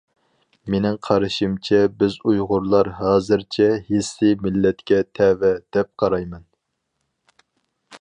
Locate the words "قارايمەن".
6.05-6.53